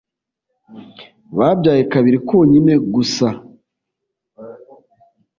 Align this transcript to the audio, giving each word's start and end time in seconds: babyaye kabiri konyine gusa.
babyaye 1.37 1.81
kabiri 1.93 2.17
konyine 2.27 2.73
gusa. 2.93 3.27